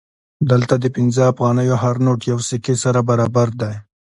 [0.51, 3.73] دلته د پنځه افغانیو هر نوټ یوې سکې سره برابر دی